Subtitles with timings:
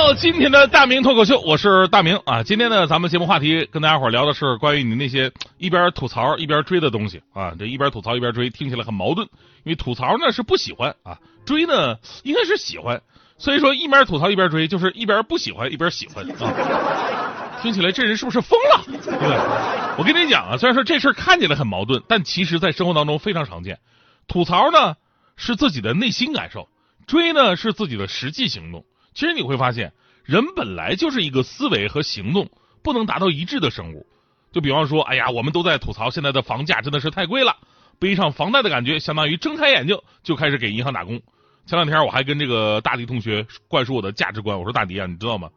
[0.00, 2.42] 到今天的大明脱口秀，我是大明啊。
[2.42, 7.54] 今天呢，咱们节目话题跟大家伙聊的是关于你那些一边吐槽一边追的东西啊。
[7.58, 9.28] 这一边吐槽一边追，听起来很矛盾，
[9.62, 13.02] 因为吐槽呢是不喜欢啊，追呢应该是喜欢，
[13.36, 17.60] 所以说一边吐槽一边追，就是一边不喜欢一边喜欢啊。
[17.60, 18.82] 听起来这人是不是疯了？
[19.04, 19.98] 对？
[19.98, 23.78] 我跟你讲啊，虽然说这事儿看起来很矛盾，但其实在生活当中非常常见。
[24.26, 24.94] 吐槽呢
[25.36, 26.70] 是自己的内心感受，
[27.06, 28.82] 追呢是自己的实际行动。
[29.14, 29.92] 其实你会发现，
[30.24, 32.48] 人本来就是一个思维和行动
[32.82, 34.06] 不能达到一致的生物。
[34.52, 37.56] 就比方说，哎呀，我们都在吐槽现在的房价真的是太贵了，
[37.98, 41.22] 背上房贷的感觉相当于睁开眼睛就开始给银行打工。
[41.66, 45.50] 前两天我还跟这个大迪同学灌输我的价值观，我说大迪啊，你知道吗？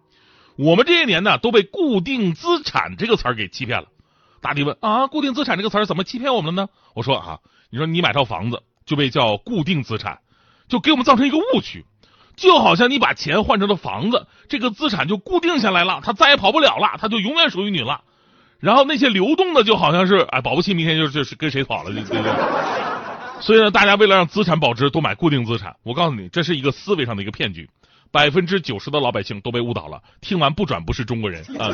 [0.55, 3.87] 我们这些年呢都被“固定资产”这个词儿给欺骗了。
[4.39, 6.69] 大迪问啊，“固定资产”这个词儿怎么欺骗我们了呢？
[6.93, 7.39] 我说啊，
[7.71, 10.19] 你说你买套房子就被叫固定资产，
[10.67, 11.83] 就给我们造成一个误区。
[12.35, 18.01] 就好像你把钱换成了房子，这个资产就固定下来了，它再也跑不了了，它就永远属于你了。
[18.59, 22.31] 然后那些流动的就好像是，哎，保不齐明天就就是跟谁跑了，对不对？
[23.41, 25.75] 所以呢，大家为了让资产保值，都买固定资产。
[25.83, 27.69] 我告诉你，这是一个思维上的一个骗局，
[28.09, 30.01] 百分之九十的老百姓都被误导了。
[30.21, 31.69] 听完不转不是中国人啊！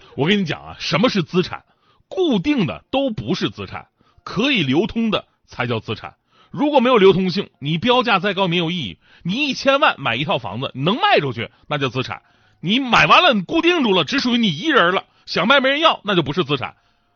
[0.16, 1.62] 我跟你讲啊，什么是资产？
[2.08, 3.86] 固定的都不是资产，
[4.24, 6.14] 可以流通的才叫资产。
[6.52, 8.98] 如果没有流通性，你标价再高没有意义。
[9.24, 12.22] 你一千万买一套房子，能卖出去那叫资产。
[12.60, 15.04] 你买完了，你固定住了，只属于你一人了。
[15.24, 16.74] 想卖没人要，那就不是资产，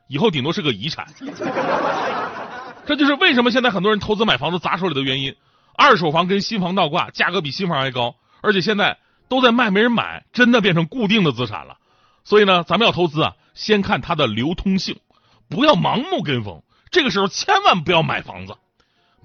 [0.09, 1.07] 以后顶多是个遗产。
[2.87, 5.35] 这就是为什么现在很多人投资买房子砸手里的原因。
[5.77, 8.97] 二手房跟新房倒挂，价格比新房还高，而且现在
[9.29, 11.77] 都在卖，没人买，真的变成固定的资产了。
[12.25, 14.99] 所以呢，咱们要投资啊，先看它的流通性，
[15.51, 16.63] 不要盲目跟风。
[16.91, 18.57] 这个时候千万不要买房子。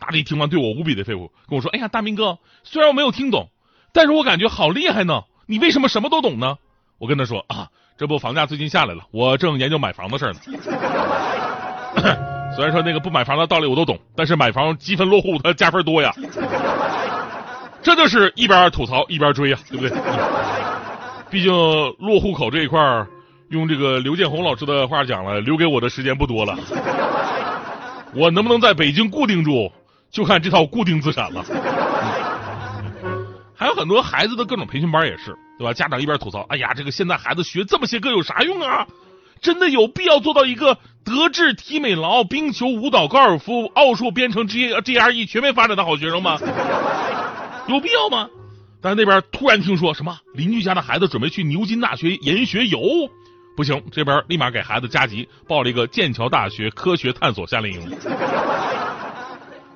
[0.01, 3.49] 大力听完对我无比的佩服，跟我说：“哎呀，大明哥，虽然我没有听懂，
[3.93, 5.21] 但是我感觉好厉害呢。
[5.45, 6.55] 你为什么什么都懂呢？”
[6.97, 7.67] 我跟他说：“啊，
[7.99, 10.39] 这不房价最近下来了，我正研究买房的事呢。
[12.55, 16.11] 虽然说那个不买房的道理我都懂，但是买房积分落户它加分多呀。
[17.83, 19.95] 这就是一边吐槽一边追呀，对不对？
[21.29, 21.51] 毕竟
[21.99, 22.79] 落户口这一块
[23.49, 26.57] 用这个刘建宏老师的话讲了，留给我的时间不多了。
[28.13, 29.71] 我能不能在北京固定住？”
[30.11, 31.43] 就看这套固定资产了，
[33.55, 35.71] 还有很多孩子的各种培训班也是，对吧？
[35.73, 38.85] 家长一边吐槽，哎呀，这个现在孩子学这么些个有啥用啊？
[39.41, 46.37] 真的有必要做到一个德智体美劳、冰球、舞蹈、高尔夫、奥数、编程、G GRE 全面发展的好学生吗？
[47.67, 48.29] 有必要吗？
[48.81, 52.79] 但是那边突然听说什么邻居家的孩子准备去牛津大学研学游，
[53.55, 57.97] 不行，这边立马给孩子加急报了一个剑桥大学科学探索夏令营。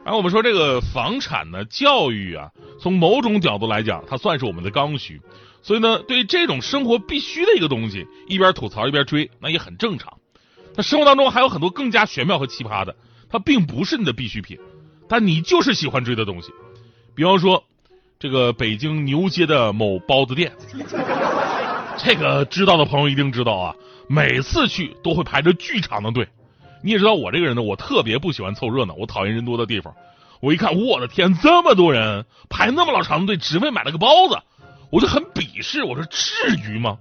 [0.05, 5.19] 然后我们说这个房产呢，教育啊，从某种角度来讲，它算是我们的刚需。
[5.63, 10.13] 所以呢，对于这种生活必须的一个东西，一边吐槽一边追，那也很正常。
[10.75, 12.95] 那生活当中还有很多更加玄妙和奇葩的，
[13.31, 14.59] 它并不是你的必需品，
[15.09, 16.51] 但你就是喜欢追的东西。
[17.15, 17.63] 比方说，
[18.19, 20.51] 这个北京牛街的某包子店，
[21.97, 23.75] 这个知道的朋友一定知道啊，
[24.07, 26.27] 每次去都会排着巨长的队。
[26.81, 29.93] 你也知道我这个人呢，我特别不喜欢凑热闹，我讨厌人多的地方。
[30.41, 34.37] 我一看，我的天，这么多人排那么老长的队，只为买了个包子，
[34.91, 35.83] 我就很鄙视。
[35.83, 36.97] 我说至于吗？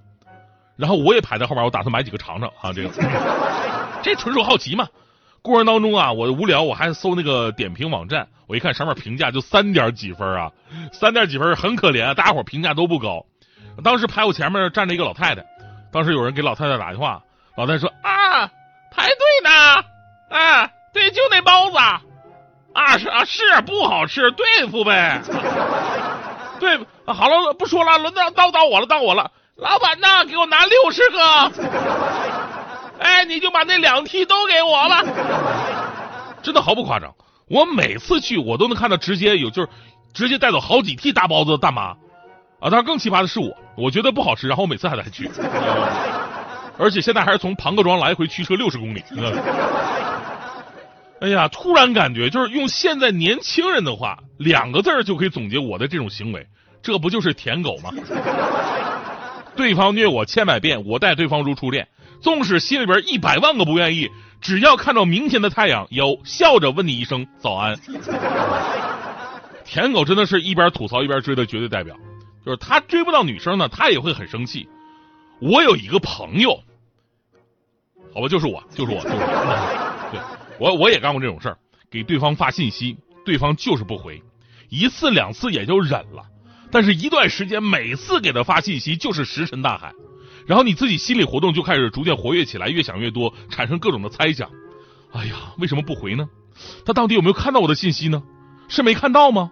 [0.77, 2.73] 然后我也排在后面，我打算买几个尝尝啊。
[2.73, 2.89] 这个，
[4.01, 4.87] 这纯属好奇嘛。
[5.41, 10.51] 过程当中啊，我无聊，我还搜那个点评网站，我一看上面评价就三点几分啊，
[10.91, 13.23] 三点几分很可怜，大家伙评价都不高。
[13.83, 15.45] 当时排我前面站着一个老太太，
[15.91, 17.21] 当时有人给老太太打电话，
[17.55, 18.24] 老太太说啊。
[19.05, 19.85] 排队呢，
[20.31, 21.77] 啊，对，就那包子，
[22.73, 25.21] 啊是啊是不好吃，对付呗，
[26.59, 31.51] 对，好了，不说了，轮到到到我了，到我了，老板呐，给我拿六十个，
[32.97, 35.05] 哎，你就把那两屉都给我了，
[36.41, 37.13] 真的毫不夸张，
[37.47, 39.69] 我每次去我都能看到直接有就是
[40.15, 41.95] 直接带走好几屉大包子的大妈，啊，
[42.63, 45.29] 当然更奇葩的是我，我觉得不好吃，然后我每次还得去。
[46.77, 49.03] 而且现在还是从庞各庄来回驱车六十公里。
[51.21, 56.45] 哎呀，突然感觉就是用现在年轻人的话，两个字就可以总结我的这种行为，
[56.83, 57.89] 这不就是舔狗吗？
[59.55, 61.87] 对方虐我千百遍，我待对方如初恋，
[62.19, 64.11] 纵使心里边一百万个不愿意，
[64.41, 67.79] 只要看到明天的太阳，有笑着问你一声早安。
[69.63, 71.95] 舔狗真的是一边吐槽一边追的绝对代表，
[72.45, 74.67] 就是他追不到女生呢，他也会很生气。
[75.39, 76.63] 我有一个朋友，
[78.13, 80.19] 好吧，就是我，就是我，就是我，对
[80.59, 81.57] 我我也干过这种事儿，
[81.91, 84.23] 给对方发信息，对方就是不回，
[84.69, 86.25] 一次两次也就忍了，
[86.71, 89.93] 但是一段时间每次给他发信息就是石沉大海，
[90.47, 94.49] 然后你自己心理活动就开始逐渐活跃起来，越想越多，产生各种的猜想。
[95.11, 96.27] 哎呀，为什么不回呢？
[96.85, 98.23] 他到底有没有看到我的信息呢？
[98.67, 99.51] 是没看到吗？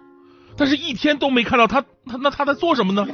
[0.56, 3.06] 但是一天都没看到他，他那他在做什么呢？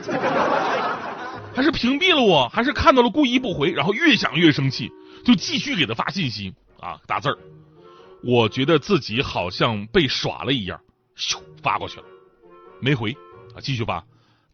[1.55, 4.91] 还是屏蔽了我，还是看到了故意不回，然后越想越生气，
[5.25, 7.39] 就继续给他发信息啊，打字儿。
[8.23, 10.81] 我觉得自己好像被耍了一样，
[11.17, 12.05] 咻发过去了，
[12.81, 13.13] 没回
[13.55, 14.05] 啊，继续发，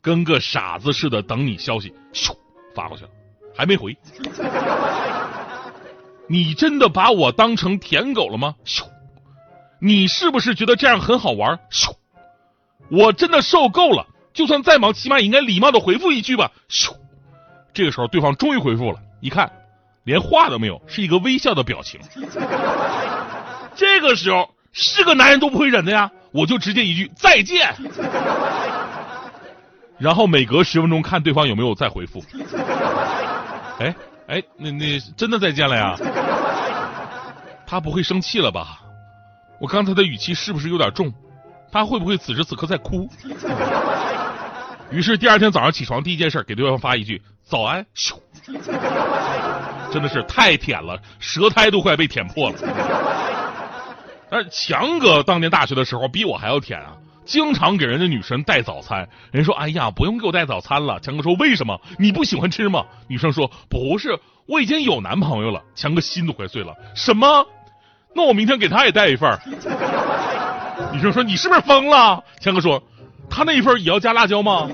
[0.01, 2.35] 跟个傻子似的等你消息，咻
[2.75, 3.11] 发过去了，
[3.55, 3.97] 还没回。
[6.29, 8.57] 你真的把我当成舔狗了吗？
[8.65, 8.85] 咻，
[9.81, 11.59] 你是不是觉得这样很好玩？
[11.71, 11.95] 咻。
[12.89, 16.53] 我真的受够了，就算再忙，起码也应该礼貌的回复一句吧。
[16.69, 16.95] 咻，
[17.73, 19.51] 这个时候对方终于回复了，一看，
[20.05, 21.99] 连话都没有，是一个微笑的表情。
[23.75, 27.75] 这个时候是个男人都不会忍的呀，我就直接一句再见，
[29.99, 32.23] 然后每隔十分钟看对方有没有再回复。
[33.81, 33.97] 哎
[34.29, 35.97] 哎，那那真的再见了呀？
[37.67, 38.81] 他不会生气了吧？
[39.59, 41.11] 我刚才的语气是不是有点重？
[41.73, 43.09] 他会不会此时此刻在哭？
[44.91, 48.15] 于是第二天早上起床，第一件事给对方发一句早安，咻，
[49.93, 52.57] 真的是太舔了，舌苔都快被舔破了。
[54.31, 59.09] 但是强哥当年大学的时候比我还要舔啊，经常给人家女神带早餐。
[59.33, 61.01] 人说哎呀，不用给我带早餐了。
[61.01, 61.81] 强哥说为什么？
[61.99, 62.85] 你不喜欢吃吗？
[63.09, 65.63] 女生说不是，我已经有男朋友了。
[65.75, 67.47] 强哥心都快碎了，什么？
[68.15, 69.39] 那我明天给他也带一份。
[70.93, 72.83] 女生说：“你是不是疯了？”强哥说
[73.37, 74.67] ：“他那一份也要加辣椒吗？”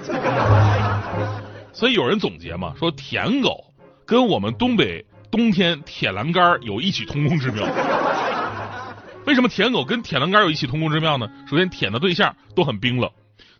[1.74, 3.64] 所以有人总结嘛，说舔狗
[4.06, 7.66] 跟我们东北冬天舔栏杆有异曲同工之妙。
[9.26, 11.28] 为什么舔狗跟舔栏杆有异曲同工之妙呢？
[11.50, 13.08] 首先，舔的对象都很冰冷；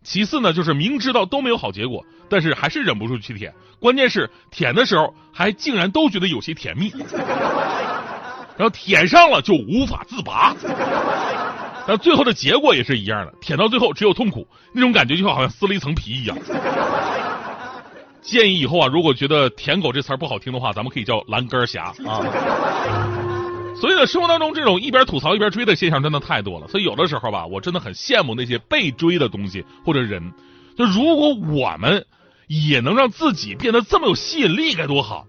[0.05, 3.53] 其次呢，就是明知道都没有好结果，但是还是忍不住去舔。
[3.81, 6.93] 关键是舔的时候还竟然都觉得有些甜蜜，
[8.57, 10.55] 然后舔上了就无法自拔。
[11.87, 16.37] 但最后的结果也是一样的，舔到最后只有痛苦，那种感觉就好像撕了一层皮一样。
[18.23, 22.23] 建议以后啊，如果觉得“舔狗”这词儿不好听的话，咱们可以叫“栏杆侠”啊。
[23.75, 26.69] 所以呢，生活当中这种一边吐槽一边追的现象真的太多了。
[26.69, 30.33] 所以有的时候吧，我真的很羡慕那些被追的东西或者人。
[30.79, 32.07] 就如果我们
[32.47, 35.27] 也能让自己变得这么有吸引力，该多好，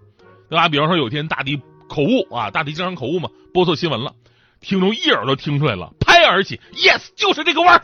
[0.48, 0.70] 对吧？
[0.70, 1.60] 比方说有一天大迪
[1.90, 4.14] 口误啊，大迪经常口误嘛，播错新闻了。
[4.62, 5.92] 听众一耳朵听出来了，
[6.24, 7.81] 拍而起，yes，就是这个味儿，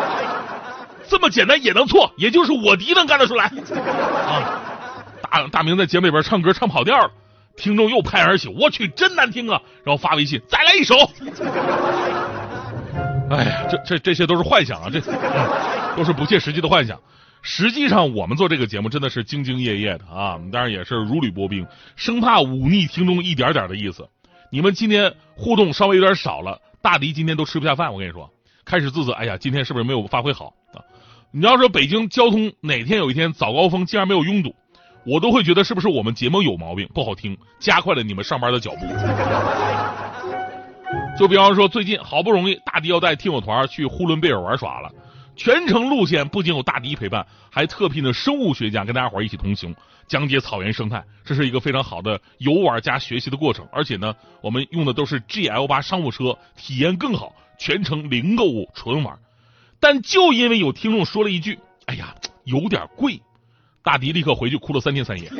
[1.08, 4.62] 这么简单也能错，也就是我迪能干得出来啊！
[5.30, 7.10] 大大明在节目里边唱歌唱跑调了，
[7.56, 9.60] 听众又拍而起，我去，真难听啊！
[9.84, 10.94] 然后发微信，再来一首。
[13.30, 15.00] 哎呀，这这这些都是幻想啊，这
[15.96, 16.98] 都是不切实际的幻想。
[17.42, 21.66] 实际上，我们做这个节目真的是兢兢业业的啊，当然也是如履薄冰，
[21.96, 24.08] 生怕忤逆听众一点点的意思。
[24.50, 27.92] 你们今天互动稍微有点少了，大迪今天都吃不下饭。
[27.92, 28.30] 我跟你说，
[28.64, 30.80] 开始自责，哎呀，今天是不是没有发挥好啊？
[31.32, 34.54] 你要说北京交通哪天有一天早高峰竟然没有拥堵，
[35.04, 38.86] 我都会觉得是不是我们节目有毛病，不好听，加快了你们上班的脚步。
[41.18, 44.90] 就比方说，最近好不容易大迪要带听友团去呼伦贝尔玩耍了。
[45.40, 49.74] 全程路线不仅有大迪陪伴，还特聘的生物学家跟大家伙一起同行，
[50.06, 51.02] 讲解草原生态。
[51.24, 53.66] 这是一个非常好的游玩加学习的过程。
[53.72, 59.18] 而且呢，我们用的都是 G L 八商务车，体验更好，全程零购物纯玩。
[59.80, 63.22] 但就因为有听众说了一句：“哎呀，有点贵”，
[63.82, 65.32] 大迪立刻回去哭了三天三夜。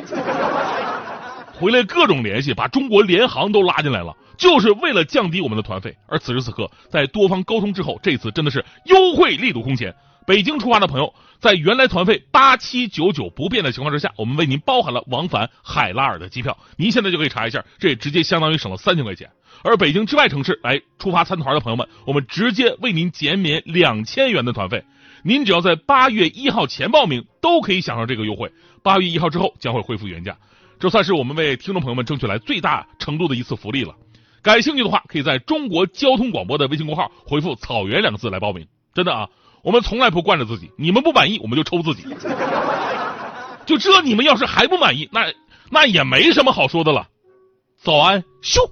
[1.61, 5.95] 回来各种联系，把中国联航都拉进来了，就是为了降低我们的团费。
[6.07, 9.93] 而此时此刻，在多方沟通之后，这次真的是优惠力度空前。
[10.25, 16.57] 北京出发的朋友，在原来团费八七九九不变的情况之下，我们为您包含了往返海拉尔的机票。
[16.77, 19.29] 您现在就可以查一下，这也直接相当于省了三千块钱。
[19.63, 24.83] 而北京之外城市来出发参团的朋友们，我们直接为您减免两千元的团费。
[25.23, 28.51] 您只要在八月一号前报名，都可以享受这个优惠。
[28.81, 30.35] 八月一号之后将会恢复原价。
[30.81, 33.93] 这算是我们为听众朋友们争取来最大程度的一次福利了。
[34.41, 38.65] 感兴趣的话，可以在中国交通广播的微信公号回复“草原”两个字来报名。
[38.95, 39.29] 真的啊，
[39.61, 42.07] 我们从来不惯着自己，你们不满意我们就抽自己。
[43.67, 45.31] 就这，你们要是还不满意，那
[45.69, 47.07] 那也没什么好说的了。
[47.77, 48.67] 早安，咻。